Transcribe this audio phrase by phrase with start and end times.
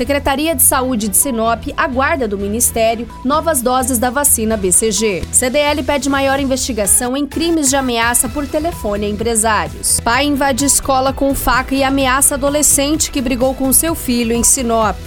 [0.00, 5.24] Secretaria de Saúde de Sinop aguarda do Ministério novas doses da vacina BCG.
[5.30, 10.00] CDL pede maior investigação em crimes de ameaça por telefone a empresários.
[10.00, 15.06] Pai invade escola com faca e ameaça adolescente que brigou com seu filho em Sinop.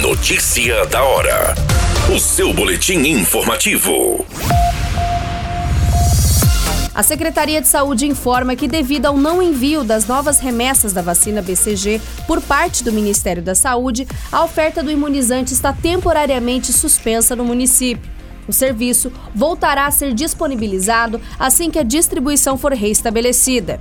[0.00, 1.54] Notícia da hora.
[2.16, 4.24] O seu boletim informativo.
[6.92, 11.40] A Secretaria de Saúde informa que, devido ao não envio das novas remessas da vacina
[11.40, 17.44] BCG por parte do Ministério da Saúde, a oferta do imunizante está temporariamente suspensa no
[17.44, 18.10] município.
[18.48, 23.80] O serviço voltará a ser disponibilizado assim que a distribuição for reestabelecida.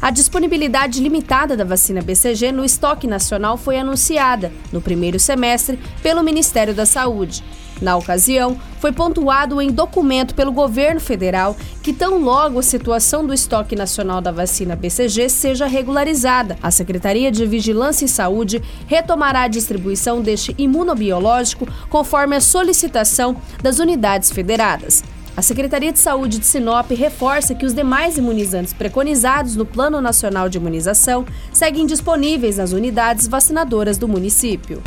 [0.00, 6.22] A disponibilidade limitada da vacina BCG no estoque nacional foi anunciada, no primeiro semestre, pelo
[6.22, 7.44] Ministério da Saúde.
[7.80, 13.34] Na ocasião, foi pontuado em documento pelo governo federal que, tão logo a situação do
[13.34, 19.48] estoque nacional da vacina BCG seja regularizada, a Secretaria de Vigilância e Saúde retomará a
[19.48, 25.04] distribuição deste imunobiológico conforme a solicitação das unidades federadas.
[25.36, 30.48] A Secretaria de Saúde de Sinop reforça que os demais imunizantes preconizados no Plano Nacional
[30.48, 34.82] de Imunização seguem disponíveis nas unidades vacinadoras do município.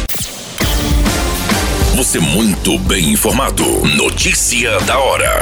[2.00, 3.62] Você muito bem informado.
[3.98, 5.38] Notícia da hora.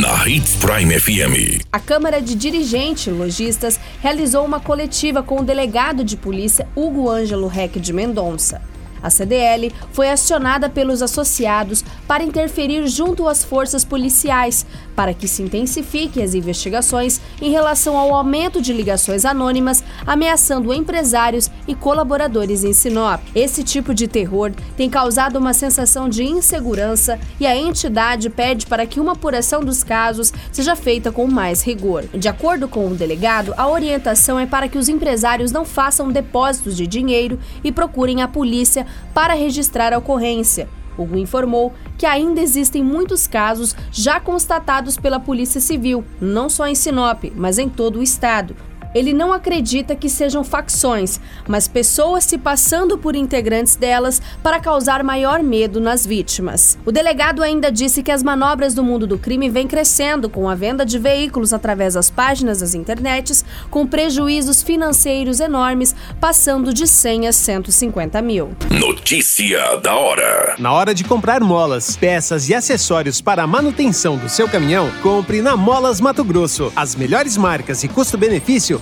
[0.00, 1.62] Na Hits Prime FM.
[1.70, 7.46] A Câmara de Dirigentes Logistas realizou uma coletiva com o delegado de polícia Hugo Ângelo
[7.46, 8.62] Reck de Mendonça.
[9.02, 15.42] A CDL foi acionada pelos associados para interferir junto às forças policiais, para que se
[15.42, 22.72] intensifiquem as investigações em relação ao aumento de ligações anônimas ameaçando empresários e colaboradores em
[22.72, 23.20] Sinop.
[23.34, 28.86] Esse tipo de terror tem causado uma sensação de insegurança e a entidade pede para
[28.86, 32.04] que uma apuração dos casos seja feita com mais rigor.
[32.14, 36.76] De acordo com o delegado, a orientação é para que os empresários não façam depósitos
[36.76, 40.68] de dinheiro e procurem a polícia para registrar a ocorrência.
[40.96, 46.74] Hugo informou que ainda existem muitos casos já constatados pela Polícia Civil, não só em
[46.74, 48.54] Sinop, mas em todo o estado,
[48.94, 55.02] ele não acredita que sejam facções, mas pessoas se passando por integrantes delas para causar
[55.02, 56.78] maior medo nas vítimas.
[56.84, 60.54] O delegado ainda disse que as manobras do mundo do crime vêm crescendo com a
[60.54, 67.28] venda de veículos através das páginas das internets, com prejuízos financeiros enormes, passando de 100
[67.28, 68.50] a 150 mil.
[68.70, 70.56] Notícia da hora.
[70.58, 75.40] Na hora de comprar molas, peças e acessórios para a manutenção do seu caminhão, compre
[75.40, 76.72] na Molas Mato Grosso.
[76.76, 78.81] As melhores marcas e custo-benefício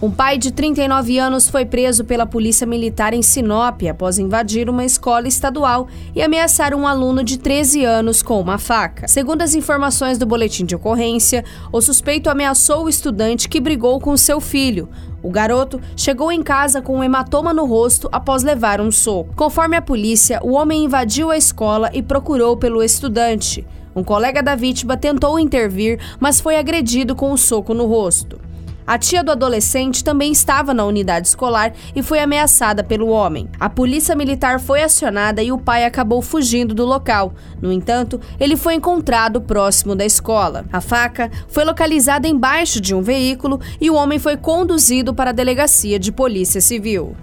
[0.00, 4.84] Um pai de 39 anos foi preso pela Polícia Militar em Sinop após invadir uma
[4.84, 9.08] escola estadual e ameaçar um aluno de 13 anos com uma faca.
[9.08, 14.16] Segundo as informações do boletim de ocorrência, o suspeito ameaçou o estudante que brigou com
[14.16, 14.88] seu filho.
[15.20, 19.34] O garoto chegou em casa com um hematoma no rosto após levar um soco.
[19.34, 23.66] Conforme a polícia, o homem invadiu a escola e procurou pelo estudante.
[23.96, 28.46] Um colega da vítima tentou intervir, mas foi agredido com um soco no rosto.
[28.88, 33.46] A tia do adolescente também estava na unidade escolar e foi ameaçada pelo homem.
[33.60, 37.34] A polícia militar foi acionada e o pai acabou fugindo do local.
[37.60, 40.64] No entanto, ele foi encontrado próximo da escola.
[40.72, 45.34] A faca foi localizada embaixo de um veículo e o homem foi conduzido para a
[45.34, 47.14] delegacia de polícia civil.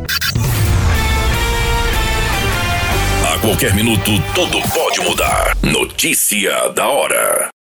[3.33, 5.57] A qualquer minuto, tudo pode mudar.
[5.63, 7.49] Notícia da hora.